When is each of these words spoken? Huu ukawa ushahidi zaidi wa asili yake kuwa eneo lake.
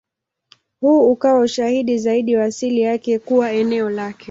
Huu 0.81 1.11
ukawa 1.11 1.39
ushahidi 1.39 1.97
zaidi 1.97 2.35
wa 2.35 2.43
asili 2.45 2.81
yake 2.81 3.19
kuwa 3.19 3.51
eneo 3.51 3.89
lake. 3.89 4.19